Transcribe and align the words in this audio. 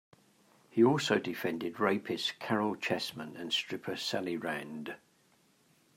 He 0.71 0.83
also 0.83 1.19
defended 1.19 1.79
rapist 1.79 2.39
Caryl 2.39 2.75
Chessman 2.75 3.37
and 3.37 3.53
stripper 3.53 3.95
Sally 3.95 4.35
Rand. 4.35 4.95